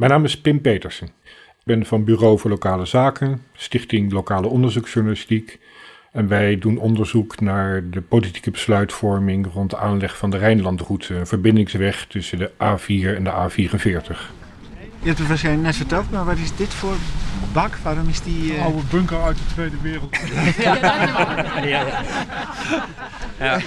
Mijn 0.00 0.12
naam 0.12 0.24
is 0.24 0.40
Pim 0.40 0.60
Petersen. 0.60 1.06
Ik 1.24 1.64
ben 1.64 1.86
van 1.86 2.04
Bureau 2.04 2.38
voor 2.38 2.50
Lokale 2.50 2.86
Zaken, 2.86 3.42
Stichting 3.52 4.12
Lokale 4.12 4.46
Onderzoeksjournalistiek. 4.46 5.58
En 6.12 6.28
wij 6.28 6.58
doen 6.58 6.78
onderzoek 6.78 7.40
naar 7.40 7.90
de 7.90 8.00
politieke 8.00 8.50
besluitvorming 8.50 9.52
rond 9.52 9.70
de 9.70 9.76
aanleg 9.76 10.16
van 10.16 10.30
de 10.30 10.36
Rijnlandroute, 10.36 11.14
een 11.14 11.26
verbindingsweg 11.26 12.06
tussen 12.06 12.38
de 12.38 12.50
A4 12.50 13.16
en 13.16 13.24
de 13.24 13.30
A44. 13.30 14.16
Je 15.02 15.06
hebt 15.06 15.18
het 15.18 15.28
waarschijnlijk 15.28 15.66
net 15.66 15.76
verteld, 15.76 16.10
maar 16.10 16.24
wat 16.24 16.38
is 16.38 16.56
dit 16.56 16.74
voor 16.74 16.96
bak? 17.52 17.76
Waarom 17.76 18.08
is 18.08 18.22
die... 18.22 18.54
Uh... 18.54 18.64
Oude 18.64 18.82
bunker 18.90 19.22
uit 19.22 19.36
de 19.36 19.54
Tweede 19.54 19.76
Wereld. 19.82 20.16
ja, 20.62 20.76
ja, 20.76 21.66
ja. 21.66 22.02
ja. 23.38 23.60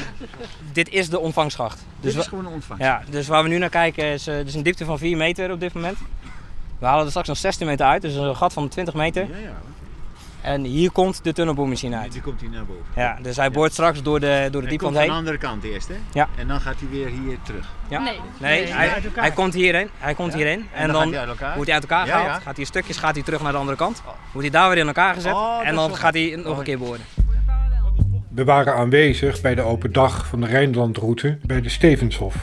Dit 0.72 0.90
is 0.90 1.10
de 1.10 1.20
ontvangsschacht. 1.20 1.86
Dus 2.00 2.14
dit 2.14 2.22
is 2.22 2.28
gewoon 2.28 2.46
een 2.46 2.52
ontvangst. 2.52 2.86
Ja, 2.86 3.04
dus 3.10 3.28
waar 3.28 3.44
we 3.44 3.50
nu 3.50 3.58
naar 3.58 3.70
kijken 3.70 4.06
is, 4.06 4.28
uh, 4.28 4.36
dus 4.44 4.54
een 4.54 4.64
diepte 4.64 4.86
van 4.86 4.98
4 4.98 5.18
meter 5.18 5.52
op 5.52 5.60
dit 5.60 5.74
moment. 5.74 5.98
We 6.84 6.90
halen 6.90 7.04
er 7.04 7.10
straks 7.10 7.28
nog 7.28 7.38
16 7.38 7.68
meter 7.68 7.86
uit, 7.86 8.02
dus 8.02 8.16
een 8.16 8.36
gat 8.36 8.54
van 8.54 8.68
20 8.68 8.94
meter. 8.94 9.22
Ja, 9.22 9.38
ja. 9.38 9.54
En 10.42 10.64
hier 10.64 10.92
komt 10.92 11.24
de 11.24 11.34
tunnelboormachine 11.34 11.98
uit. 11.98 12.12
Die 12.12 12.22
komt 12.22 12.42
hier 12.42 12.50
naar 12.50 12.66
boven. 12.66 12.84
Ja, 12.96 13.18
dus 13.22 13.36
hij 13.36 13.52
boort 13.52 13.72
straks 13.72 14.02
door 14.02 14.20
de, 14.20 14.48
door 14.52 14.62
de 14.62 14.68
diepwand 14.68 14.94
heen. 14.96 15.04
aan 15.04 15.10
de 15.10 15.16
andere 15.16 15.38
kant 15.38 15.64
eerst, 15.64 15.88
hè? 15.88 15.96
Ja. 16.14 16.28
En 16.38 16.48
dan 16.48 16.62
gaat 16.62 16.76
hij 16.80 16.90
weer 16.90 17.08
hier 17.08 17.38
terug. 17.44 17.68
Ja. 17.88 18.00
Nee. 18.00 18.20
Nee, 18.38 18.66
hij, 18.68 19.02
hij 19.14 19.32
komt 19.32 19.54
hierin. 19.54 19.90
Hij 19.98 20.14
komt 20.14 20.32
Ja. 20.32 20.38
hierin. 20.38 20.60
En, 20.74 20.82
En 20.82 20.92
dan 20.92 21.14
hij 21.14 21.26
wordt 21.56 21.66
hij 21.72 21.74
uit 21.74 21.90
elkaar 21.90 22.06
Ja, 22.08 22.12
gehaald. 22.18 22.28
ja. 22.28 22.40
Gaat 22.40 22.56
hij 22.56 22.66
stukjes 22.66 22.98
gaat 22.98 23.16
hij 23.16 23.24
terug 23.24 23.42
naar 23.42 23.52
de 23.52 23.58
andere 23.58 23.78
kant. 23.78 24.02
Wordt 24.32 24.48
hij 24.52 24.60
daar 24.60 24.70
weer 24.70 24.78
in 24.78 24.88
elkaar 24.88 25.14
gezet. 25.14 25.34
Oh, 25.34 25.60
en 25.68 25.76
dan 25.76 25.96
gaat 25.96 26.14
hij 26.14 26.42
nog 26.44 26.58
een 26.58 26.64
keer 26.64 26.78
boren. 26.78 27.02
We 28.30 28.44
waren 28.44 28.76
aanwezig 28.76 29.42
bij 29.42 29.56
de 29.56 29.62
open 29.62 29.92
dag 29.92 30.28
van 30.28 30.42
de 30.42 30.48
Rijnlandroute 30.48 31.38
bij 31.42 31.62
de 31.62 31.70
Stevenshof. 31.70 32.36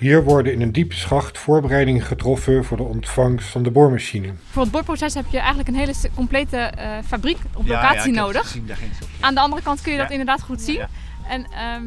Hier 0.00 0.24
worden 0.24 0.52
in 0.52 0.60
een 0.60 0.72
diepe 0.72 0.94
schacht 0.94 1.38
voorbereidingen 1.38 2.02
getroffen 2.02 2.64
voor 2.64 2.76
de 2.76 2.82
ontvangst 2.82 3.48
van 3.48 3.62
de 3.62 3.70
boormachine. 3.70 4.32
Voor 4.50 4.62
het 4.62 4.70
boorproces 4.70 5.14
heb 5.14 5.24
je 5.30 5.38
eigenlijk 5.38 5.68
een 5.68 5.74
hele 5.74 5.92
complete 6.14 6.56
eh, 6.56 6.98
fabriek 7.06 7.38
op 7.54 7.66
Ja, 7.66 7.72
ja, 7.72 7.80
locatie 7.82 8.10
het 8.12 8.20
nodig. 8.20 8.56
Aan 9.20 9.34
de 9.34 9.40
andere 9.40 9.62
kant 9.62 9.80
kun 9.80 9.92
je 9.92 9.98
dat 9.98 10.06
Ja. 10.06 10.12
inderdaad 10.12 10.42
goed 10.42 10.60
zien. 10.60 10.76
Ja. 10.76 10.88
En 11.28 11.44
ehm, 11.44 11.84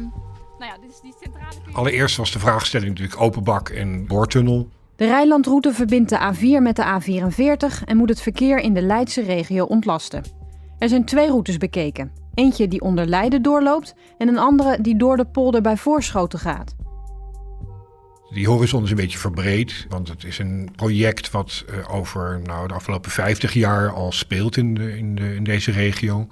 nou 0.58 0.72
ja, 0.72 0.76
dit 0.80 0.90
is 0.90 1.00
die 1.02 1.14
centrale... 1.22 1.54
Allereerst 1.72 2.16
was 2.16 2.32
de 2.32 2.38
vraagstelling 2.38 2.90
natuurlijk 2.90 3.20
open 3.20 3.44
bak 3.44 3.68
en 3.68 4.06
boortunnel. 4.06 4.68
De 4.96 5.06
Rijnlandroute 5.06 5.72
verbindt 5.72 6.10
de 6.10 6.32
A4 6.34 6.62
met 6.62 6.76
de 6.76 7.00
A44 7.00 7.84
en 7.84 7.96
moet 7.96 8.08
het 8.08 8.20
verkeer 8.20 8.58
in 8.58 8.74
de 8.74 8.82
Leidse 8.82 9.22
regio 9.22 9.64
ontlasten. 9.64 10.22
Er 10.78 10.88
zijn 10.88 11.04
twee 11.04 11.26
routes 11.28 11.56
bekeken. 11.56 12.12
Eentje 12.34 12.68
die 12.68 12.80
onder 12.80 13.06
Leiden 13.06 13.42
doorloopt 13.42 13.94
en 14.18 14.28
een 14.28 14.38
andere 14.38 14.80
die 14.80 14.96
door 14.96 15.16
de 15.16 15.24
polder 15.26 15.60
bij 15.60 15.76
Voorschoten 15.76 16.38
gaat. 16.38 16.74
Die 18.34 18.48
horizon 18.48 18.84
is 18.84 18.90
een 18.90 18.96
beetje 18.96 19.18
verbreed, 19.18 19.86
want 19.88 20.08
het 20.08 20.24
is 20.24 20.38
een 20.38 20.68
project 20.76 21.30
wat 21.30 21.64
eh, 21.68 21.94
over 21.94 22.40
nou, 22.44 22.68
de 22.68 22.74
afgelopen 22.74 23.10
50 23.10 23.52
jaar 23.52 23.92
al 23.92 24.12
speelt 24.12 24.56
in, 24.56 24.76
in, 24.76 25.14
de, 25.14 25.34
in 25.34 25.44
deze 25.44 25.70
regio. 25.70 26.28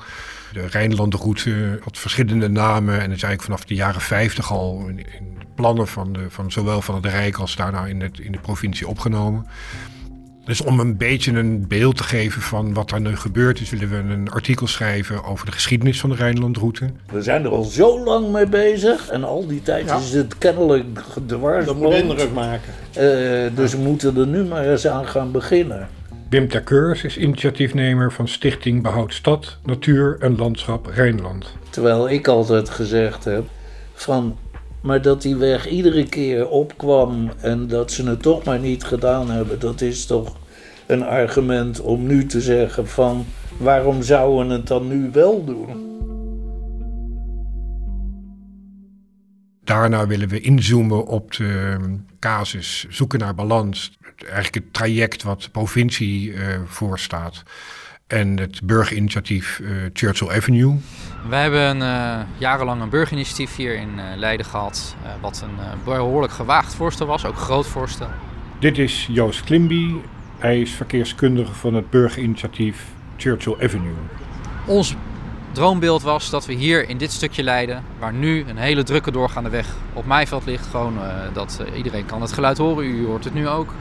De 0.53 0.67
Rijnlandroute 0.67 1.79
had 1.83 1.99
verschillende 1.99 2.49
namen 2.49 2.95
en 2.95 3.01
is 3.01 3.09
eigenlijk 3.09 3.43
vanaf 3.43 3.65
de 3.65 3.75
jaren 3.75 4.01
50 4.01 4.53
al 4.53 4.87
in, 4.89 5.07
plannen 5.55 5.89
van, 5.89 6.13
de, 6.13 6.31
van 6.31 6.53
zowel 6.53 6.83
van 6.83 6.95
het 6.95 7.07
Rijk 7.07 7.37
als 7.37 7.57
daarna 7.57 7.87
in, 7.87 8.01
het, 8.01 8.19
in 8.19 8.33
de 8.33 8.39
provincie 8.39 8.89
opgenomen. 8.89 9.47
Dus 10.45 10.61
om 10.61 10.81
een 10.81 10.97
beetje 10.97 11.33
een 11.33 11.65
beeld 11.69 11.97
te 11.97 12.03
geven 12.03 12.43
van 12.43 12.75
wat 12.75 12.89
daar 12.91 13.01
nu 13.01 13.17
gebeurd 13.17 13.61
is, 13.61 13.71
willen 13.71 13.89
we 13.91 14.13
een 14.13 14.31
artikel 14.31 14.67
schrijven 14.67 15.25
over 15.25 15.47
de 15.47 15.53
geschiedenis 15.53 16.01
van 16.01 16.11
de 16.11 16.17
Rijnlandroute. 16.17 16.91
We 17.13 17.23
zijn 17.23 17.45
er 17.45 17.51
al 17.51 17.63
zo 17.65 18.05
lang 18.05 18.33
mee 18.33 18.47
bezig 18.47 19.09
en 19.09 19.25
al 19.25 19.47
die 19.47 19.63
tijd 19.63 19.87
Ja. 19.89 19.97
is 19.99 20.13
het 20.13 20.39
kennelijk 20.39 20.85
dwars. 21.27 21.65
Dat 21.67 21.77
moet 21.77 21.93
indruk 21.95 22.33
maken. 22.33 22.73
Eh, 22.93 23.57
dus 23.57 23.73
we 23.73 23.79
moeten 23.79 24.17
er 24.17 24.27
nu 24.27 24.45
maar 24.45 24.65
eens 24.71 24.87
aan 24.87 25.07
gaan 25.07 25.31
beginnen. 25.33 25.89
Wim 26.31 26.49
Terkeurs 26.49 27.05
is 27.05 27.17
initiatiefnemer 27.17 28.13
van 28.13 28.29
Stichting 28.29 28.83
Behoud 28.83 29.15
Stad, 29.15 29.59
Natuur 29.65 30.17
en 30.21 30.37
Landschap 30.37 30.87
Rijnland. 30.87 31.47
Terwijl 31.71 32.11
ik 32.11 32.29
altijd 32.29 32.69
gezegd 32.71 33.25
heb 33.25 33.45
van, 33.95 34.37
maar 34.83 35.03
dat 35.03 35.23
die 35.23 35.37
weg 35.37 35.69
iedere 35.69 36.09
keer 36.09 36.49
opkwam 36.49 37.31
en 37.41 37.69
dat 37.69 37.91
ze 37.91 38.09
het 38.09 38.23
toch 38.23 38.45
maar 38.45 38.59
niet 38.59 38.85
gedaan 38.85 39.31
hebben, 39.31 39.59
dat 39.59 39.81
is 39.81 40.07
toch 40.07 40.37
een 40.87 41.03
argument 41.03 41.81
om 41.81 42.07
nu 42.07 42.27
te 42.27 42.41
zeggen 42.41 42.89
van, 42.89 43.25
waarom 43.59 44.03
zouden 44.03 44.49
we 44.49 44.55
het 44.55 44.67
dan 44.67 44.89
nu 44.89 45.11
wel 45.13 45.45
doen? 45.45 45.91
Daarna 49.65 50.07
willen 50.07 50.29
we 50.29 50.41
inzoomen 50.41 51.07
op 51.07 51.33
de 51.33 51.77
ehm, 51.79 51.97
casus 52.19 52.87
zoeken 52.89 53.19
naar 53.19 53.35
balans. 53.35 53.93
Eigenlijk 54.17 54.55
het 54.55 54.73
traject 54.73 55.23
wat 55.23 55.43
de 55.43 55.51
provincie 55.51 56.33
eh 56.33 56.61
voorstaat. 56.67 57.43
En 58.13 58.39
het 58.39 58.61
burgerinitiatief 58.65 59.61
eh, 59.61 59.71
Churchill 59.93 60.29
Avenue. 60.29 60.77
We 61.29 61.35
hebben 61.37 61.83
eh, 61.83 62.19
jarenlang 62.39 62.83
een 62.83 62.89
burgerinitiatief 62.89 63.57
hier 63.57 63.75
in 63.77 63.99
eh, 63.99 64.05
Leiden 64.17 64.47
gehad. 64.47 64.97
eh, 65.05 65.11
wat 65.21 65.45
een 65.45 65.65
eh, 65.65 65.85
behoorlijk 65.85 66.33
gewaagd 66.33 66.75
voorstel 66.75 67.07
was, 67.07 67.25
ook 67.25 67.35
een 67.35 67.41
groot 67.41 67.67
voorstel. 67.67 68.09
Dit 68.59 68.79
is 68.79 69.09
Joost 69.11 69.45
Klimby. 69.45 69.95
Hij 70.39 70.61
is 70.61 70.71
verkeerskundige 70.71 71.55
van 71.55 71.75
het 71.75 71.91
burgerinitiatief 71.91 72.85
Churchill 73.17 73.57
Avenue. 73.61 73.95
Ons 74.67 74.95
droombeeld 75.53 76.03
was 76.03 76.31
dat 76.31 76.47
we 76.47 76.53
hier 76.53 76.89
in 76.89 76.99
dit 76.99 77.13
stukje 77.13 77.43
Leiden, 77.43 77.85
waar 77.99 78.13
nu 78.13 78.45
een 78.49 78.57
hele 78.57 78.83
drukke 78.83 79.11
doorgaande 79.11 79.51
weg 79.51 79.67
op 79.93 80.07
Meiveld 80.07 80.47
ligt, 80.47 80.67
gewoon 80.67 80.99
eh, 80.99 81.15
dat 81.33 81.63
eh, 81.67 81.77
iedereen 81.77 82.07
kan 82.07 82.21
het 82.21 82.33
geluid 82.33 82.59
horen, 82.59 82.85
u 82.85 83.07
hoort 83.07 83.25
het 83.25 83.35
nu 83.35 83.49
ook, 83.49 83.75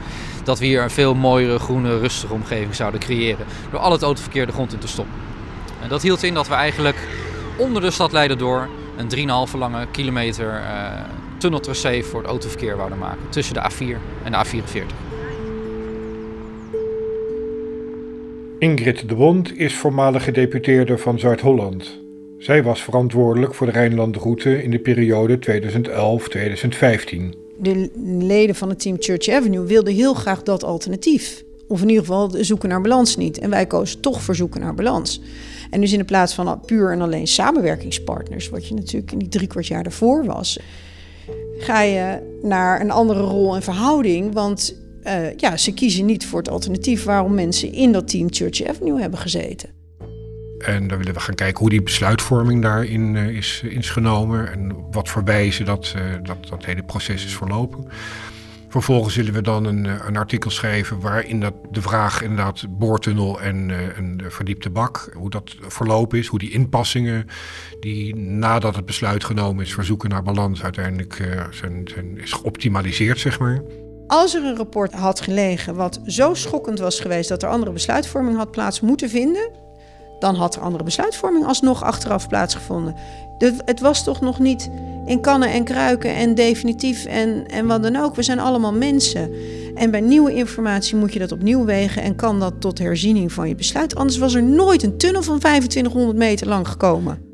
dat 0.44 0.58
we 0.58 0.64
hier 0.64 0.82
een 0.82 0.90
veel 0.90 1.14
mooiere, 1.14 1.58
groene, 1.58 1.98
rustige 1.98 2.32
omgeving 2.32 2.74
zouden 2.74 3.00
creëren 3.00 3.46
door 3.70 3.80
al 3.80 3.92
het 3.92 4.02
autoverkeer 4.02 4.46
de 4.46 4.52
grond 4.52 4.72
in 4.72 4.78
te 4.78 4.88
stoppen. 4.88 5.14
En 5.82 5.88
dat 5.88 6.02
hield 6.02 6.22
in 6.22 6.34
dat 6.34 6.48
we 6.48 6.54
eigenlijk 6.54 6.96
onder 7.56 7.82
de 7.82 7.90
stad 7.90 8.12
Leiden 8.12 8.38
door 8.38 8.68
een 8.96 9.48
3,5 9.48 9.58
lange 9.58 9.86
kilometer 9.90 10.54
eh 10.54 11.20
tunneltracé 11.42 12.02
voor 12.02 12.20
het 12.20 12.28
autoverkeer 12.28 12.76
wouden 12.76 12.98
maken 12.98 13.28
tussen 13.28 13.54
de 13.54 13.60
A4 13.60 13.98
en 14.22 14.32
de 14.32 14.44
A44. 14.46 15.11
Ingrid 18.62 19.08
de 19.08 19.14
Bond 19.14 19.58
is 19.58 19.74
voormalig 19.74 20.24
gedeputeerde 20.24 20.98
van 20.98 21.18
Zuid-Holland. 21.18 21.98
Zij 22.38 22.62
was 22.62 22.82
verantwoordelijk 22.82 23.54
voor 23.54 23.66
de 23.66 23.72
Rijnlandroute 23.72 24.62
in 24.62 24.70
de 24.70 24.78
periode 24.78 25.38
2011-2015. 25.38 25.40
de 27.58 27.90
leden 28.18 28.54
van 28.54 28.68
het 28.68 28.80
team 28.80 28.96
Church 28.98 29.28
Avenue 29.28 29.66
wilden 29.66 29.94
heel 29.94 30.14
graag 30.14 30.42
dat 30.42 30.64
alternatief. 30.64 31.44
Of 31.68 31.82
in 31.82 31.88
ieder 31.88 32.04
geval 32.04 32.30
zoeken 32.30 32.68
naar 32.68 32.80
balans 32.80 33.16
niet. 33.16 33.38
En 33.38 33.50
wij 33.50 33.66
kozen 33.66 34.00
toch 34.00 34.22
voor 34.22 34.34
zoeken 34.34 34.60
naar 34.60 34.74
balans. 34.74 35.20
En 35.70 35.80
dus 35.80 35.92
in 35.92 35.98
de 35.98 36.04
plaats 36.04 36.34
van 36.34 36.60
puur 36.66 36.92
en 36.92 37.00
alleen 37.00 37.26
samenwerkingspartners, 37.26 38.48
wat 38.48 38.68
je 38.68 38.74
natuurlijk 38.74 39.12
in 39.12 39.18
die 39.18 39.28
drie 39.28 39.46
kwart 39.48 39.66
jaar 39.66 39.82
daarvoor 39.82 40.24
was, 40.24 40.58
ga 41.58 41.82
je 41.82 42.18
naar 42.42 42.80
een 42.80 42.90
andere 42.90 43.20
rol 43.20 43.54
en 43.54 43.62
verhouding. 43.62 44.32
Want 44.32 44.80
eh, 45.02 45.36
ja, 45.36 45.56
ze 45.56 45.74
kiezen 45.74 46.06
niet 46.06 46.26
voor 46.26 46.38
het 46.38 46.48
alternatief 46.48 47.04
waarom 47.04 47.34
mensen 47.34 47.72
in 47.72 47.92
dat 47.92 48.08
team 48.08 48.26
Church 48.30 48.64
Avenue 48.64 49.00
hebben 49.00 49.18
gezeten. 49.18 49.70
En 50.58 50.88
dan 50.88 50.98
willen 50.98 51.14
we 51.14 51.20
gaan 51.20 51.34
kijken 51.34 51.60
hoe 51.60 51.70
die 51.70 51.82
besluitvorming 51.82 52.62
daarin 52.62 53.16
eh, 53.16 53.28
is, 53.28 53.62
is 53.64 53.90
genomen. 53.90 54.52
En 54.52 54.90
wat 54.90 55.08
voor 55.08 55.24
wijze 55.24 55.64
dat, 55.64 55.92
eh, 55.96 56.02
dat, 56.22 56.48
dat 56.48 56.64
hele 56.64 56.82
proces 56.82 57.24
is 57.24 57.36
verlopen. 57.36 57.86
Vervolgens 58.68 59.14
zullen 59.14 59.32
we 59.32 59.42
dan 59.42 59.64
een, 59.64 59.84
een 59.84 60.16
artikel 60.16 60.50
schrijven 60.50 61.00
waarin 61.00 61.40
dat 61.40 61.54
de 61.70 61.82
vraag 61.82 62.22
inderdaad 62.22 62.78
boortunnel 62.78 63.40
en 63.40 63.68
een 63.96 64.22
verdiepte 64.28 64.70
bak, 64.70 65.10
hoe 65.16 65.30
dat 65.30 65.56
verlopen 65.60 66.18
is, 66.18 66.26
hoe 66.26 66.38
die 66.38 66.50
inpassingen 66.50 67.26
die 67.80 68.16
nadat 68.16 68.76
het 68.76 68.86
besluit 68.86 69.24
genomen 69.24 69.64
is 69.64 69.74
verzoeken 69.74 70.10
naar 70.10 70.22
balans 70.22 70.62
uiteindelijk 70.62 71.28
zijn, 71.50 71.82
zijn, 71.84 72.18
is 72.18 72.32
geoptimaliseerd, 72.32 73.18
zeg 73.18 73.38
maar. 73.38 73.62
Als 74.06 74.34
er 74.34 74.44
een 74.44 74.56
rapport 74.56 74.92
had 74.92 75.20
gelegen 75.20 75.74
wat 75.74 76.00
zo 76.06 76.34
schokkend 76.34 76.78
was 76.78 77.00
geweest 77.00 77.28
dat 77.28 77.42
er 77.42 77.48
andere 77.48 77.72
besluitvorming 77.72 78.36
had 78.36 78.50
plaats 78.50 78.80
moeten 78.80 79.08
vinden, 79.08 79.50
dan 80.18 80.34
had 80.34 80.54
er 80.54 80.62
andere 80.62 80.84
besluitvorming 80.84 81.46
alsnog 81.46 81.82
achteraf 81.82 82.28
plaatsgevonden. 82.28 82.94
De, 83.38 83.54
het 83.64 83.80
was 83.80 84.04
toch 84.04 84.20
nog 84.20 84.38
niet 84.38 84.70
in 85.06 85.20
kannen 85.20 85.50
en 85.50 85.64
kruiken 85.64 86.14
en 86.14 86.34
definitief 86.34 87.04
en, 87.04 87.46
en 87.46 87.66
wat 87.66 87.82
dan 87.82 87.96
ook. 87.96 88.14
We 88.14 88.22
zijn 88.22 88.38
allemaal 88.38 88.72
mensen. 88.72 89.30
En 89.74 89.90
bij 89.90 90.00
nieuwe 90.00 90.34
informatie 90.34 90.96
moet 90.96 91.12
je 91.12 91.18
dat 91.18 91.32
opnieuw 91.32 91.64
wegen 91.64 92.02
en 92.02 92.16
kan 92.16 92.40
dat 92.40 92.60
tot 92.60 92.78
herziening 92.78 93.32
van 93.32 93.48
je 93.48 93.54
besluit. 93.54 93.94
Anders 93.94 94.18
was 94.18 94.34
er 94.34 94.42
nooit 94.42 94.82
een 94.82 94.98
tunnel 94.98 95.22
van 95.22 95.38
2500 95.38 96.18
meter 96.18 96.48
lang 96.48 96.68
gekomen. 96.68 97.31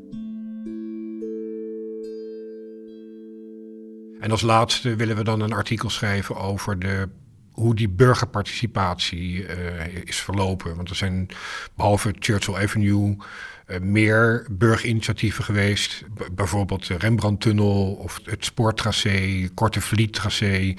En 4.19 4.31
als 4.31 4.41
laatste 4.41 4.95
willen 4.95 5.15
we 5.15 5.23
dan 5.23 5.41
een 5.41 5.53
artikel 5.53 5.89
schrijven 5.89 6.35
over 6.35 6.79
de, 6.79 7.09
hoe 7.51 7.75
die 7.75 7.89
burgerparticipatie 7.89 9.45
eh, 9.45 9.95
is 10.03 10.17
verlopen. 10.21 10.75
Want 10.75 10.89
er 10.89 10.95
zijn 10.95 11.27
behalve 11.75 12.15
Churchill 12.19 12.55
Avenue 12.55 13.17
eh, 13.65 13.79
meer 13.79 14.47
burgerinitiatieven 14.51 15.43
geweest. 15.43 16.03
Bijvoorbeeld 16.31 16.87
de 16.87 16.97
Rembrandttunnel 16.97 17.93
of 17.93 18.19
het 18.23 18.45
spoortracé, 18.45 19.49
Korte 19.53 19.81
Vliettracé. 19.81 20.75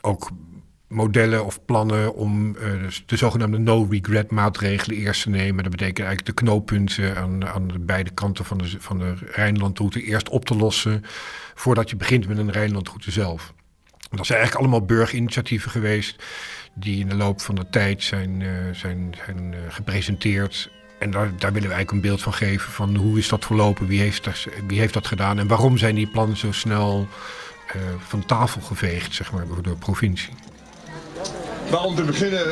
Ook 0.00 0.30
modellen 0.88 1.44
of 1.44 1.64
plannen 1.64 2.14
om 2.14 2.48
uh, 2.48 2.62
de 3.06 3.16
zogenaamde 3.16 3.58
no-regret 3.58 4.30
maatregelen 4.30 4.96
eerst 4.96 5.22
te 5.22 5.30
nemen. 5.30 5.62
Dat 5.62 5.72
betekent 5.72 6.06
eigenlijk 6.06 6.26
de 6.26 6.44
knooppunten 6.44 7.16
aan, 7.16 7.46
aan 7.46 7.68
de 7.68 7.78
beide 7.78 8.10
kanten 8.10 8.44
van 8.44 8.58
de, 8.58 8.76
van 8.78 8.98
de 8.98 9.14
Rijnlandroute 9.20 10.02
eerst 10.02 10.28
op 10.28 10.44
te 10.44 10.56
lossen 10.56 11.04
voordat 11.54 11.90
je 11.90 11.96
begint 11.96 12.28
met 12.28 12.38
een 12.38 12.50
Rijnlandroute 12.50 13.10
zelf. 13.10 13.54
Dat 14.10 14.26
zijn 14.26 14.38
eigenlijk 14.38 14.68
allemaal 14.68 14.86
burgerinitiatieven 14.86 15.70
geweest 15.70 16.22
die 16.74 17.00
in 17.00 17.08
de 17.08 17.14
loop 17.14 17.40
van 17.40 17.54
de 17.54 17.68
tijd 17.70 18.02
zijn, 18.02 18.40
uh, 18.40 18.50
zijn, 18.72 19.14
zijn 19.26 19.52
uh, 19.52 19.58
gepresenteerd. 19.68 20.70
En 20.98 21.10
daar, 21.10 21.30
daar, 21.38 21.52
willen 21.52 21.68
we 21.68 21.74
eigenlijk 21.74 21.90
een 21.90 22.10
beeld 22.10 22.22
van 22.22 22.32
geven 22.32 22.72
van 22.72 22.96
hoe 22.96 23.18
is 23.18 23.28
dat 23.28 23.44
verlopen, 23.44 23.86
wie 23.86 24.00
heeft 24.00 24.24
dat, 24.24 24.46
wie 24.66 24.78
heeft 24.78 24.94
dat 24.94 25.06
gedaan 25.06 25.38
en 25.38 25.46
waarom 25.46 25.78
zijn 25.78 25.94
die 25.94 26.06
plannen 26.06 26.36
zo 26.36 26.52
snel 26.52 27.08
van 27.98 28.26
tafel 28.26 28.60
geveegd 28.60 29.14
zeg 29.14 29.32
maar, 29.32 29.46
door 29.46 29.62
de 29.62 29.76
provincie. 29.76 30.32
Maar 31.70 31.84
om 31.84 31.94
te 31.94 32.02
beginnen 32.02 32.46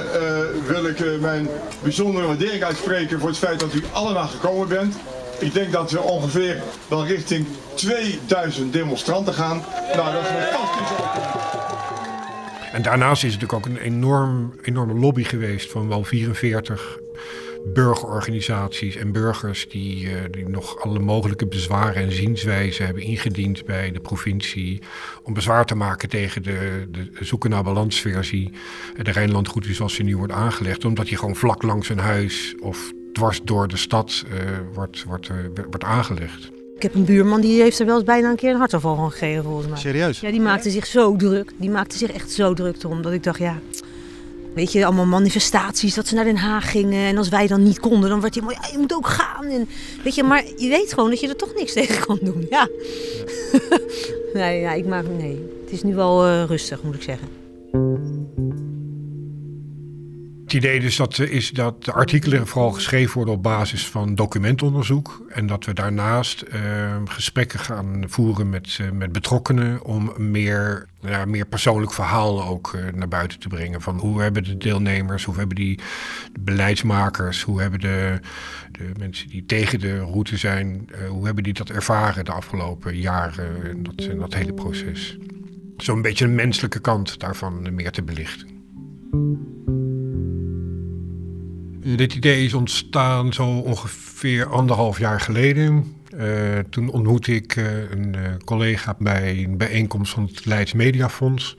wil 0.66 0.86
ik 0.86 1.20
mijn 1.20 1.48
bijzondere 1.82 2.26
waardering 2.26 2.62
uitspreken 2.62 3.20
voor 3.20 3.28
het 3.28 3.38
feit 3.38 3.60
dat 3.60 3.74
u 3.74 3.82
allemaal 3.92 4.28
gekomen 4.28 4.68
bent. 4.68 4.96
Ik 5.38 5.54
denk 5.54 5.72
dat 5.72 5.90
we 5.90 6.00
ongeveer 6.00 6.62
wel 6.88 7.06
richting 7.06 7.46
2000 7.74 8.72
demonstranten 8.72 9.34
gaan. 9.34 9.64
Nou, 9.94 10.12
dat 10.12 10.22
is 10.22 10.28
een 10.28 10.42
fantastische 10.42 10.94
en 12.74 12.82
daarnaast 12.82 13.24
is 13.24 13.32
het 13.32 13.40
natuurlijk 13.40 13.68
ook 13.68 13.76
een 13.76 13.92
enorm, 13.92 14.54
enorme 14.62 14.94
lobby 14.94 15.24
geweest 15.24 15.70
van 15.70 15.88
wel 15.88 16.04
44 16.04 16.98
burgerorganisaties 17.64 18.96
en 18.96 19.12
burgers 19.12 19.68
die, 19.68 20.04
uh, 20.04 20.12
die 20.30 20.48
nog 20.48 20.80
alle 20.80 20.98
mogelijke 20.98 21.46
bezwaren 21.46 22.02
en 22.02 22.12
zienswijzen 22.12 22.84
hebben 22.84 23.02
ingediend 23.02 23.64
bij 23.64 23.92
de 23.92 24.00
provincie 24.00 24.82
om 25.22 25.34
bezwaar 25.34 25.66
te 25.66 25.74
maken 25.74 26.08
tegen 26.08 26.42
de, 26.42 26.86
de 26.90 27.24
zoeken 27.24 27.50
naar 27.50 27.62
balansversie, 27.62 28.50
de 29.02 29.10
Rijnlandroute 29.10 29.74
zoals 29.74 29.96
die 29.96 30.04
nu 30.04 30.16
wordt 30.16 30.32
aangelegd, 30.32 30.84
omdat 30.84 31.06
die 31.06 31.16
gewoon 31.16 31.36
vlak 31.36 31.62
langs 31.62 31.88
een 31.88 31.98
huis 31.98 32.54
of 32.60 32.92
dwars 33.12 33.40
door 33.44 33.68
de 33.68 33.76
stad 33.76 34.24
uh, 34.26 34.40
wordt, 34.72 35.04
wordt, 35.04 35.28
uh, 35.28 35.36
wordt 35.54 35.84
aangelegd. 35.84 36.50
Ik 36.76 36.82
heb 36.82 36.94
een 36.94 37.04
buurman 37.04 37.40
die 37.40 37.62
heeft 37.62 37.78
er 37.78 37.86
wel 37.86 37.94
eens 37.94 38.04
bijna 38.04 38.30
een 38.30 38.36
keer 38.36 38.50
een 38.50 38.58
hartaanval 38.58 38.96
van 38.96 39.10
gegeven 39.10 39.42
volgens 39.42 39.68
mij. 39.68 39.78
Serieus? 39.78 40.20
Ja, 40.20 40.30
die 40.30 40.40
maakte 40.40 40.70
zich 40.70 40.86
zo 40.86 41.16
druk. 41.16 41.52
Die 41.56 41.70
maakte 41.70 41.98
zich 41.98 42.12
echt 42.12 42.30
zo 42.30 42.54
druk 42.54 42.82
erom 42.82 43.02
dat 43.02 43.12
ik 43.12 43.22
dacht, 43.22 43.38
ja... 43.38 43.60
Weet 44.54 44.72
je, 44.72 44.84
allemaal 44.84 45.06
manifestaties, 45.06 45.94
dat 45.94 46.06
ze 46.06 46.14
naar 46.14 46.24
Den 46.24 46.36
Haag 46.36 46.70
gingen. 46.70 47.06
En 47.06 47.16
als 47.16 47.28
wij 47.28 47.46
dan 47.46 47.62
niet 47.62 47.80
konden, 47.80 48.10
dan 48.10 48.20
werd 48.20 48.34
hij 48.34 48.42
mooi, 48.42 48.56
ja, 48.62 48.68
je 48.72 48.78
moet 48.78 48.94
ook 48.94 49.06
gaan. 49.06 49.44
En, 49.44 49.68
weet 50.04 50.14
je, 50.14 50.22
maar 50.22 50.44
je 50.56 50.68
weet 50.68 50.92
gewoon 50.92 51.10
dat 51.10 51.20
je 51.20 51.28
er 51.28 51.36
toch 51.36 51.54
niks 51.54 51.72
tegen 51.82 52.06
kan 52.06 52.18
doen. 52.22 52.46
Ja. 52.50 52.68
ja. 53.52 53.78
nee, 54.40 54.60
ja, 54.60 54.72
ik 54.72 54.86
maak, 54.86 55.04
nee, 55.18 55.50
het 55.64 55.72
is 55.72 55.82
nu 55.82 55.94
wel 55.94 56.26
uh, 56.26 56.44
rustig, 56.44 56.82
moet 56.82 56.94
ik 56.94 57.02
zeggen. 57.02 57.43
Idee 60.54 60.80
dus 60.80 60.96
dat, 60.96 61.18
is 61.18 61.50
dat 61.50 61.84
de 61.84 61.92
artikelen 61.92 62.46
vooral 62.46 62.70
geschreven 62.70 63.14
worden 63.14 63.34
op 63.34 63.42
basis 63.42 63.86
van 63.88 64.14
documentonderzoek. 64.14 65.22
En 65.28 65.46
dat 65.46 65.64
we 65.64 65.72
daarnaast 65.72 66.44
uh, 66.52 66.96
gesprekken 67.04 67.58
gaan 67.58 68.04
voeren 68.06 68.50
met, 68.50 68.78
uh, 68.80 68.90
met 68.90 69.12
betrokkenen 69.12 69.84
om 69.84 70.12
meer, 70.16 70.86
ja, 71.00 71.24
meer 71.24 71.46
persoonlijk 71.46 71.92
verhaal 71.92 72.44
ook 72.44 72.72
uh, 72.76 72.92
naar 72.94 73.08
buiten 73.08 73.38
te 73.38 73.48
brengen. 73.48 73.80
Van 73.80 73.98
hoe 73.98 74.22
hebben 74.22 74.44
de 74.44 74.56
deelnemers, 74.56 75.24
hoe 75.24 75.36
hebben 75.36 75.56
die 75.56 75.78
beleidsmakers, 76.40 77.42
hoe 77.42 77.60
hebben 77.60 77.80
de, 77.80 78.20
de 78.72 78.90
mensen 78.98 79.28
die 79.28 79.46
tegen 79.46 79.80
de 79.80 79.98
route 79.98 80.36
zijn, 80.36 80.88
hoe 81.08 81.24
hebben 81.24 81.44
die 81.44 81.52
dat 81.52 81.70
ervaren 81.70 82.24
de 82.24 82.32
afgelopen 82.32 82.96
jaren 82.96 83.64
en 83.64 83.82
dat, 83.82 84.18
dat 84.18 84.34
hele 84.34 84.54
proces. 84.54 85.18
Zo'n 85.76 86.02
beetje 86.02 86.24
een 86.24 86.34
menselijke 86.34 86.80
kant 86.80 87.20
daarvan 87.20 87.74
meer 87.74 87.90
te 87.90 88.02
belichten. 88.02 88.52
Dit 91.84 92.14
idee 92.14 92.44
is 92.44 92.54
ontstaan 92.54 93.32
zo 93.32 93.46
ongeveer 93.46 94.46
anderhalf 94.46 94.98
jaar 94.98 95.20
geleden. 95.20 95.96
Uh, 96.14 96.58
toen 96.70 96.88
ontmoette 96.88 97.34
ik 97.34 97.56
uh, 97.56 97.90
een 97.90 98.16
uh, 98.16 98.22
collega 98.44 98.96
bij 98.98 99.44
een 99.44 99.56
bijeenkomst 99.56 100.12
van 100.12 100.22
het 100.22 100.44
Leids 100.44 100.72
Mediafonds. 100.72 101.56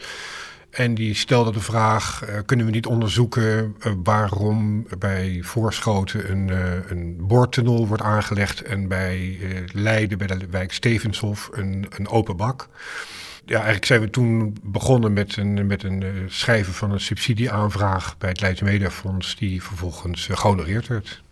En 0.69 0.95
die 0.95 1.13
stelde 1.15 1.51
de 1.51 1.59
vraag: 1.59 2.25
kunnen 2.45 2.65
we 2.65 2.71
niet 2.71 2.85
onderzoeken 2.85 3.75
waarom 4.03 4.87
bij 4.99 5.39
Voorschoten 5.41 6.31
een, 6.31 6.49
een 6.89 7.15
boortunnel 7.27 7.87
wordt 7.87 8.03
aangelegd 8.03 8.61
en 8.61 8.87
bij 8.87 9.37
Leiden, 9.73 10.17
bij 10.17 10.27
de 10.27 10.47
wijk 10.49 10.73
Stevenshof, 10.73 11.49
een, 11.51 11.85
een 11.89 12.07
open 12.07 12.37
bak? 12.37 12.69
Ja, 13.45 13.55
eigenlijk 13.55 13.85
zijn 13.85 14.01
we 14.01 14.09
toen 14.09 14.57
begonnen 14.63 15.13
met 15.13 15.37
een, 15.37 15.67
met 15.67 15.83
een 15.83 16.01
uh, 16.01 16.09
schrijven 16.27 16.73
van 16.73 16.91
een 16.91 16.99
subsidieaanvraag 16.99 18.17
bij 18.17 18.29
het 18.29 18.41
Leids 18.41 18.61
Mediafonds, 18.61 19.35
die 19.35 19.63
vervolgens 19.63 20.27
uh, 20.27 20.37
gehonoreerd 20.37 20.87
werd. 20.87 21.23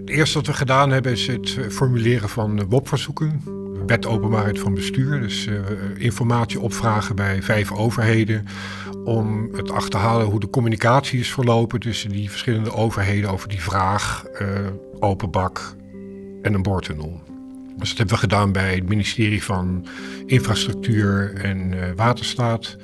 Het 0.00 0.10
eerste 0.10 0.38
wat 0.38 0.46
we 0.46 0.52
gedaan 0.52 0.90
hebben 0.90 1.12
is 1.12 1.26
het 1.26 1.58
formuleren 1.68 2.28
van 2.28 2.68
WOP-verzoeken. 2.68 3.42
Wet 3.86 4.06
openbaarheid 4.06 4.58
van 4.58 4.74
bestuur. 4.74 5.20
Dus 5.20 5.46
uh, 5.46 5.60
informatie 5.96 6.60
opvragen 6.60 7.16
bij 7.16 7.42
vijf 7.42 7.72
overheden. 7.72 8.46
Om 9.04 9.48
het 9.54 9.70
achterhalen 9.70 10.26
hoe 10.26 10.40
de 10.40 10.50
communicatie 10.50 11.20
is 11.20 11.32
verlopen 11.32 11.80
tussen 11.80 12.10
die 12.10 12.30
verschillende 12.30 12.72
overheden 12.72 13.30
over 13.30 13.48
die 13.48 13.62
vraag 13.62 14.24
open 15.00 15.30
bak 15.30 15.76
en 16.42 16.54
een 16.54 16.62
boortunnel. 16.62 17.20
Dus 17.80 17.88
dat 17.88 17.98
hebben 17.98 18.14
we 18.14 18.22
gedaan 18.22 18.52
bij 18.52 18.74
het 18.74 18.88
ministerie 18.88 19.42
van 19.42 19.86
Infrastructuur 20.26 21.34
en 21.34 21.72
uh, 21.72 21.82
Waterstaat, 21.96 22.76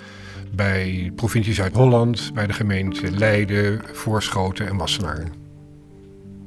bij 0.55 1.03
de 1.05 1.13
provincie 1.13 1.55
Zuid-Holland, 1.55 2.31
bij 2.35 2.47
de 2.47 2.53
gemeente 2.53 3.11
Leiden, 3.11 3.81
Voorschoten 3.93 4.69
en 4.69 4.77
Wassenaar. 4.77 5.29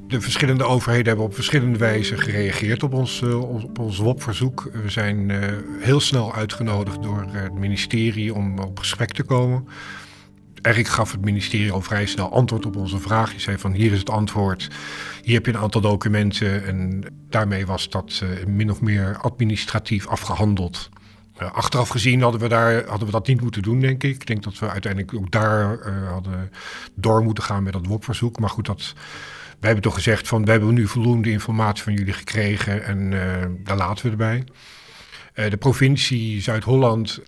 De 0.06 0.20
verschillende 0.20 0.64
overheden 0.64 1.06
hebben 1.06 1.24
op 1.24 1.34
verschillende 1.34 1.78
wijzen 1.78 2.18
gereageerd 2.18 2.82
op 2.82 2.94
ons, 2.94 3.20
uh, 3.20 3.40
op 3.40 3.78
ons 3.78 3.98
WOP-verzoek. 3.98 4.70
We 4.82 4.90
zijn 4.90 5.28
uh, 5.28 5.38
heel 5.80 6.00
snel 6.00 6.34
uitgenodigd 6.34 7.02
door 7.02 7.26
het 7.30 7.54
ministerie 7.54 8.34
om 8.34 8.58
op 8.58 8.78
gesprek 8.78 9.12
te 9.12 9.22
komen. 9.22 9.68
Eigenlijk 10.62 10.94
gaf 10.94 11.12
het 11.12 11.24
ministerie 11.24 11.72
al 11.72 11.80
vrij 11.80 12.06
snel 12.06 12.32
antwoord 12.32 12.66
op 12.66 12.76
onze 12.76 12.98
vraag. 12.98 13.32
Je 13.32 13.40
zei 13.40 13.58
van 13.58 13.72
hier 13.72 13.92
is 13.92 13.98
het 13.98 14.10
antwoord, 14.10 14.68
hier 15.22 15.34
heb 15.34 15.46
je 15.46 15.52
een 15.52 15.58
aantal 15.58 15.80
documenten. 15.80 16.64
En 16.64 17.04
daarmee 17.28 17.66
was 17.66 17.90
dat 17.90 18.20
uh, 18.22 18.46
min 18.46 18.70
of 18.70 18.80
meer 18.80 19.18
administratief 19.20 20.06
afgehandeld. 20.06 20.88
Uh, 21.42 21.52
achteraf 21.52 21.88
gezien 21.88 22.22
hadden 22.22 22.40
we, 22.40 22.48
daar, 22.48 22.86
hadden 22.86 23.06
we 23.06 23.12
dat 23.12 23.26
niet 23.26 23.40
moeten 23.40 23.62
doen, 23.62 23.80
denk 23.80 24.02
ik. 24.02 24.14
Ik 24.14 24.26
denk 24.26 24.42
dat 24.42 24.58
we 24.58 24.70
uiteindelijk 24.70 25.14
ook 25.14 25.30
daar 25.30 25.86
uh, 25.86 26.10
hadden 26.10 26.50
door 26.94 27.22
moeten 27.22 27.44
gaan 27.44 27.62
met 27.62 27.72
dat 27.72 27.86
WOP-verzoek. 27.86 28.38
Maar 28.38 28.50
goed, 28.50 28.66
dat, 28.66 28.92
wij 29.46 29.70
hebben 29.70 29.82
toch 29.82 29.94
gezegd 29.94 30.28
van 30.28 30.44
we 30.44 30.50
hebben 30.50 30.74
nu 30.74 30.86
voldoende 30.86 31.30
informatie 31.30 31.82
van 31.82 31.92
jullie 31.92 32.12
gekregen 32.12 32.84
en 32.84 33.10
daar 33.64 33.76
laten 33.76 34.04
we 34.04 34.10
erbij. 34.10 34.44
de 35.50 35.56
provincie 35.56 36.40
Zuid-Holland 36.40 37.20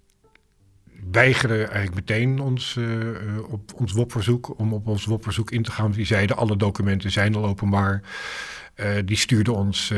weigerde 1.13 1.65
eigenlijk 1.65 1.95
meteen 1.95 2.41
ons, 2.41 2.77
uh, 2.79 3.53
op 3.53 3.73
ons 3.77 3.93
WOP-verzoek 3.93 4.59
om 4.59 4.73
op 4.73 4.87
ons 4.87 5.05
WOP-verzoek 5.05 5.51
in 5.51 5.63
te 5.63 5.71
gaan. 5.71 5.91
Die 5.91 6.07
zeiden 6.07 6.37
alle 6.37 6.57
documenten 6.57 7.11
zijn 7.11 7.35
al 7.35 7.45
openbaar. 7.45 8.03
Uh, 8.77 8.87
die 9.05 9.17
stuurden 9.17 9.55
ons 9.55 9.93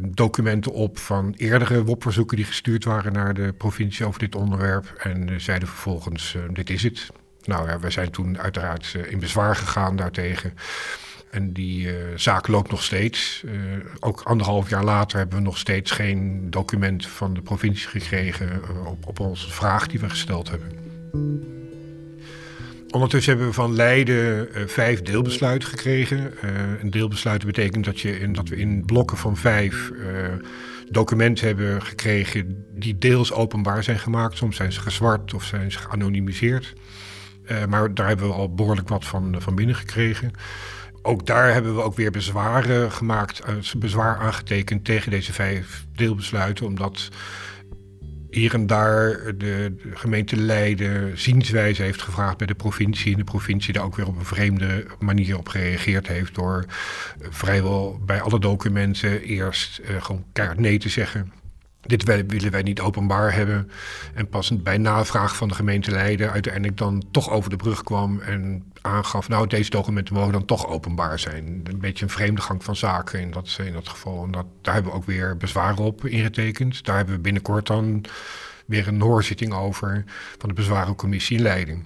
documenten 0.00 0.72
op 0.72 0.98
van 0.98 1.34
eerdere 1.36 1.84
WOP-verzoeken 1.84 2.36
die 2.36 2.46
gestuurd 2.46 2.84
waren 2.84 3.12
naar 3.12 3.34
de 3.34 3.52
provincie 3.52 4.06
over 4.06 4.20
dit 4.20 4.34
onderwerp. 4.34 4.86
En 4.98 5.40
zeiden 5.40 5.68
vervolgens, 5.68 6.36
dit 6.52 6.70
is 6.70 6.82
het. 6.82 7.06
Nou 7.44 7.68
ja, 7.68 7.78
we 7.78 7.90
zijn 7.90 8.10
toen 8.10 8.38
uiteraard 8.38 8.96
in 9.08 9.18
bezwaar 9.18 9.56
gegaan 9.56 9.96
daartegen. 9.96 10.54
En 11.30 11.52
die 11.52 11.86
uh, 11.86 11.92
zaak 12.16 12.48
loopt 12.48 12.70
nog 12.70 12.82
steeds. 12.82 13.42
Uh, 13.44 13.52
ook 14.00 14.20
anderhalf 14.20 14.70
jaar 14.70 14.84
later 14.84 15.18
hebben 15.18 15.38
we 15.38 15.44
nog 15.44 15.58
steeds 15.58 15.90
geen 15.90 16.50
document 16.50 17.06
van 17.06 17.34
de 17.34 17.42
provincie 17.42 17.88
gekregen 17.88 18.48
uh, 18.48 18.86
op, 18.86 19.06
op, 19.06 19.20
onze 19.20 19.50
vraag 19.50 19.86
die 19.86 20.00
we 20.00 20.08
gesteld 20.10 20.50
hebben. 20.50 20.68
Ondertussen 22.90 23.32
hebben 23.32 23.48
we 23.48 23.54
van 23.54 23.74
Leiden 23.74 24.48
vijf 24.68 25.02
deelbesluiten 25.02 25.68
gekregen. 25.68 26.32
een 26.80 26.90
deelbesluit 26.90 27.46
betekent 27.46 27.84
dat, 27.84 28.00
je 28.00 28.30
dat 28.30 28.48
we 28.48 28.56
in 28.56 28.84
blokken 28.84 29.16
van 29.16 29.36
vijf 29.36 29.92
documenten 30.88 31.46
hebben 31.46 31.82
gekregen 31.82 32.64
die 32.74 32.98
deels 32.98 33.32
openbaar 33.32 33.84
zijn 33.84 33.98
gemaakt. 33.98 34.36
Soms 34.36 34.56
zijn 34.56 34.72
ze 34.72 34.80
gezwart 34.80 35.34
of 35.34 35.44
zijn 35.44 35.72
ze 35.72 35.78
geanonimiseerd. 35.78 36.72
maar 37.68 37.94
daar 37.94 38.08
hebben 38.08 38.26
we 38.26 38.34
al 38.34 38.54
behoorlijk 38.54 38.88
wat 38.88 39.04
van, 39.04 39.34
van 39.38 39.54
binnen 39.54 39.76
gekregen 39.76 40.32
ook 41.02 41.26
daar 41.26 41.52
hebben 41.52 41.74
we 41.74 41.82
ook 41.82 41.96
weer 41.96 42.10
bezwaren 42.10 42.92
gemaakt, 42.92 43.42
uh, 43.48 43.80
bezwaar 43.80 44.16
aangetekend 44.16 44.84
tegen 44.84 45.10
deze 45.10 45.32
vijf 45.32 45.86
deelbesluiten, 45.94 46.66
omdat 46.66 47.08
hier 48.30 48.54
en 48.54 48.66
daar 48.66 49.36
de, 49.36 49.76
gemeente 49.94 50.36
Leiden 50.36 51.18
zienswijze 51.18 51.82
heeft 51.82 52.02
gevraagd 52.02 52.36
bij 52.36 52.46
de 52.46 52.54
provincie. 52.54 53.12
En 53.12 53.18
de 53.18 53.24
provincie 53.24 53.72
daar 53.72 53.84
ook 53.84 53.96
weer 53.96 54.06
op 54.06 54.18
een 54.18 54.24
vreemde 54.24 54.86
manier 54.98 55.38
op 55.38 55.48
gereageerd 55.48 56.06
heeft 56.06 56.34
door 56.34 56.64
uh, 57.20 57.26
vrijwel 57.30 58.00
bij 58.06 58.20
alle 58.20 58.40
documenten 58.40 59.22
eerst 59.22 59.80
uh, 59.80 60.02
gewoon 60.02 60.24
keihard 60.32 60.58
nee 60.58 60.78
te 60.78 60.88
zeggen. 60.88 61.32
Dit 61.80 62.04
willen 62.04 62.50
wij 62.50 62.62
niet 62.62 62.80
openbaar 62.80 63.34
hebben. 63.34 63.70
En 64.14 64.28
pas 64.28 64.62
bij 64.62 64.78
navraag 64.78 65.36
van 65.36 65.48
de 65.48 65.54
gemeente 65.54 65.90
Leiden 65.90 66.30
uiteindelijk 66.30 66.76
dan 66.76 67.04
toch 67.10 67.30
over 67.30 67.50
de 67.50 67.56
brug 67.56 67.82
kwam 67.82 68.20
en 68.20 68.72
aangaf, 68.80 69.28
nou 69.28 69.46
deze 69.46 69.70
documenten 69.70 70.14
mogen 70.14 70.32
dan 70.32 70.44
toch 70.44 70.66
openbaar 70.66 71.18
zijn. 71.18 71.60
Een 71.64 71.78
beetje 71.78 72.04
een 72.04 72.10
vreemde 72.10 72.40
gang 72.40 72.64
van 72.64 72.76
zaken 72.76 73.20
in 73.20 73.30
dat, 73.30 73.58
in 73.64 73.72
dat 73.72 73.88
geval. 73.88 74.24
En 74.24 74.30
dat, 74.30 74.46
daar 74.62 74.74
hebben 74.74 74.92
we 74.92 74.98
ook 74.98 75.04
weer 75.04 75.36
bezwaren 75.36 75.84
op 75.84 76.06
ingetekend. 76.06 76.84
Daar 76.84 76.96
hebben 76.96 77.14
we 77.14 77.20
binnenkort 77.20 77.66
dan 77.66 78.04
weer 78.66 78.88
een 78.88 79.00
hoorzitting 79.00 79.54
over 79.54 80.04
van 80.38 80.48
de 80.48 80.54
bezwarencommissie 80.54 81.36
in 81.36 81.42
Leiding. 81.42 81.84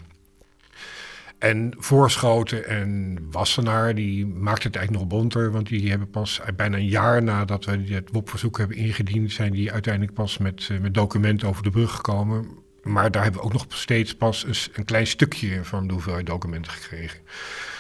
En 1.45 1.75
Voorschoten 1.79 2.67
en 2.69 3.19
Wassenaar, 3.31 3.95
die 3.95 4.27
maakt 4.27 4.63
het 4.63 4.77
eigenlijk 4.77 5.07
nog 5.07 5.21
bonter. 5.21 5.53
Want 5.53 5.69
die 5.69 5.91
hebben 5.91 6.11
pas 6.11 6.41
bijna 6.57 6.77
een 6.77 6.89
jaar 6.89 7.23
nadat 7.23 7.65
we 7.65 7.85
het 7.87 8.09
WOP-verzoek 8.13 8.59
hebben 8.59 8.77
ingediend... 8.77 9.33
zijn 9.33 9.53
die 9.53 9.73
uiteindelijk 9.73 10.15
pas 10.15 10.39
met, 10.39 10.69
eh, 10.71 10.79
met 10.79 10.95
documenten 10.95 11.49
over 11.49 11.63
de 11.63 11.71
brug 11.71 11.93
gekomen. 11.95 12.47
Maar 12.83 13.11
daar 13.11 13.23
hebben 13.23 13.41
we 13.41 13.47
ook 13.47 13.53
nog 13.53 13.67
steeds 13.69 14.15
pas 14.15 14.47
een, 14.73 14.85
klein 14.85 15.07
stukje 15.07 15.65
van 15.65 15.87
de 15.87 15.93
hoeveelheid 15.93 16.27
documenten 16.27 16.73
gekregen. 16.73 17.21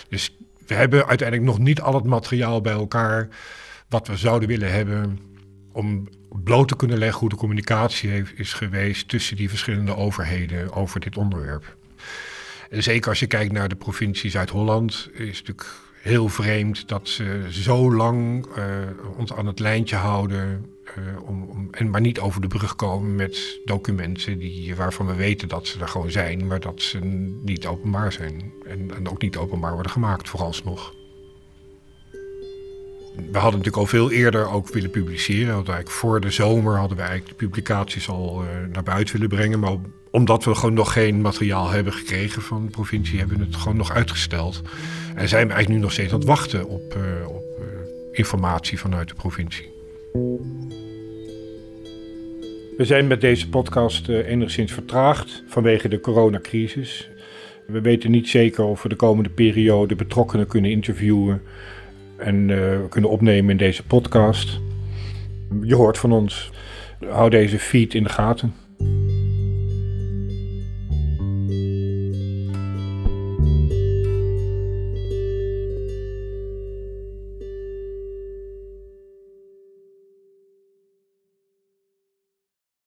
Dus 0.08 0.36
we 0.66 0.74
hebben 0.74 1.06
uiteindelijk 1.06 1.48
nog 1.48 1.58
niet 1.58 1.80
al 1.80 1.94
het 1.94 2.04
materiaal 2.04 2.60
bij 2.60 2.72
elkaar... 2.72 3.28
wat 3.88 4.06
we 4.06 4.16
zouden 4.16 4.48
willen 4.48 4.72
hebben 4.72 5.18
om 5.72 6.08
bloot 6.42 6.68
te 6.68 6.76
kunnen 6.76 6.98
leggen 6.98 7.20
hoe 7.20 7.28
de 7.28 7.36
communicatie 7.36 8.24
is 8.34 8.52
geweest 8.52 9.08
tussen 9.08 9.36
die 9.36 9.48
verschillende 9.48 9.96
overheden 9.96 10.72
over 10.72 11.00
dit 11.00 11.16
onderwerp. 11.16 11.76
Zeker 12.70 13.08
als 13.08 13.20
je 13.20 13.26
kijkt 13.26 13.52
naar 13.52 13.68
de 13.68 13.76
provincie 13.76 14.30
Zuid-Holland, 14.30 15.08
is 15.12 15.38
het 15.38 15.46
natuurlijk 15.46 15.68
heel 16.02 16.28
vreemd 16.28 16.88
dat 16.88 17.08
ze 17.08 17.46
zo 17.50 17.92
lang 17.92 18.46
uh, 18.46 18.64
ons 19.18 19.32
aan 19.32 19.46
het 19.46 19.58
lijntje 19.58 19.96
houden. 19.96 20.66
Uh, 20.98 21.28
om, 21.28 21.42
om, 21.42 21.68
en 21.70 21.90
maar 21.90 22.00
niet 22.00 22.20
over 22.20 22.40
de 22.40 22.46
brug 22.46 22.76
komen 22.76 23.14
met 23.14 23.60
documenten 23.64 24.38
die, 24.38 24.76
waarvan 24.76 25.06
we 25.06 25.14
weten 25.14 25.48
dat 25.48 25.66
ze 25.66 25.80
er 25.80 25.88
gewoon 25.88 26.10
zijn, 26.10 26.46
maar 26.46 26.60
dat 26.60 26.82
ze 26.82 26.98
niet 27.44 27.66
openbaar 27.66 28.12
zijn. 28.12 28.52
En, 28.66 28.94
en 28.96 29.08
ook 29.08 29.22
niet 29.22 29.36
openbaar 29.36 29.72
worden 29.72 29.92
gemaakt, 29.92 30.28
vooralsnog 30.28 30.92
we 33.14 33.38
hadden 33.38 33.58
natuurlijk 33.58 33.76
al 33.76 33.86
veel 33.86 34.10
eerder 34.10 34.50
ook 34.50 34.68
willen 34.68 34.90
publiceren. 34.90 35.54
eigenlijk 35.54 35.90
voor 35.90 36.20
de 36.20 36.30
zomer 36.30 36.76
hadden 36.76 36.96
we 36.96 37.02
eigenlijk 37.02 37.38
de 37.38 37.46
publicaties 37.46 38.08
al 38.08 38.44
uh, 38.44 38.48
naar 38.72 38.82
buiten 38.82 39.14
willen 39.14 39.28
brengen. 39.28 39.60
Maar 39.60 39.76
omdat 40.14 40.44
we 40.44 40.54
gewoon 40.54 40.74
nog 40.74 40.92
geen 40.92 41.20
materiaal 41.20 41.70
hebben 41.70 41.92
gekregen 41.92 42.42
van 42.42 42.64
de 42.64 42.70
provincie, 42.70 43.18
hebben 43.18 43.38
we 43.38 43.44
het 43.44 43.56
gewoon 43.56 43.76
nog 43.76 43.92
uitgesteld. 43.92 44.62
En 45.14 45.28
zijn 45.28 45.46
we 45.46 45.52
eigenlijk 45.52 45.68
nu 45.68 45.78
nog 45.78 45.92
steeds 45.92 46.12
aan 46.12 46.18
het 46.18 46.28
wachten 46.28 46.68
op, 46.68 46.96
uh, 46.96 47.28
op 47.28 47.42
uh, 47.58 47.64
informatie 48.12 48.78
vanuit 48.78 49.08
de 49.08 49.14
provincie. 49.14 49.72
We 52.76 52.84
zijn 52.84 53.06
met 53.06 53.20
deze 53.20 53.48
podcast 53.48 54.08
enigszins 54.08 54.72
vertraagd 54.72 55.42
vanwege 55.46 55.88
de 55.88 56.00
coronacrisis. 56.00 57.08
We 57.66 57.80
weten 57.80 58.10
niet 58.10 58.28
zeker 58.28 58.64
of 58.64 58.82
we 58.82 58.88
de 58.88 58.96
komende 58.96 59.30
periode 59.30 59.94
betrokkenen 59.94 60.46
kunnen 60.46 60.70
interviewen 60.70 61.42
en 62.16 62.50
kunnen 62.88 63.10
opnemen 63.10 63.50
in 63.50 63.56
deze 63.56 63.82
podcast. 63.82 64.60
Je 65.62 65.74
hoort 65.74 65.98
van 65.98 66.12
ons. 66.12 66.50
Hou 67.08 67.30
deze 67.30 67.58
feed 67.58 67.94
in 67.94 68.02
de 68.02 68.08
gaten. 68.08 68.63